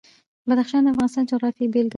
بدخشان 0.47 0.81
د 0.85 0.87
افغانستان 0.93 1.23
د 1.25 1.29
جغرافیې 1.31 1.71
بېلګه 1.73 1.87
ده. 1.87 1.89